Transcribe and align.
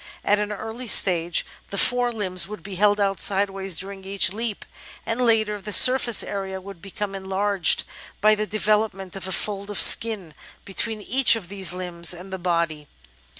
At 0.25 0.39
an 0.39 0.51
early 0.51 0.87
stage 0.87 1.45
the 1.69 1.77
fore 1.77 2.11
limbs 2.11 2.47
would 2.47 2.63
be 2.63 2.73
held 2.73 2.99
out 2.99 3.21
sideways 3.21 3.77
during 3.77 4.03
each 4.03 4.33
leap, 4.33 4.65
and 5.05 5.21
later 5.21 5.61
the 5.61 5.71
surface 5.71 6.23
area 6.23 6.59
would 6.59 6.81
become 6.81 7.13
enlarged 7.13 7.83
by 8.19 8.33
the 8.33 8.47
develop 8.47 8.95
ment 8.95 9.15
of 9.15 9.27
a 9.27 9.31
fold 9.31 9.69
of 9.69 9.79
skin 9.79 10.33
between 10.65 11.03
each 11.03 11.35
of 11.35 11.49
these 11.49 11.71
limbs 11.71 12.15
and 12.15 12.33
the 12.33 12.39
body. 12.39 12.87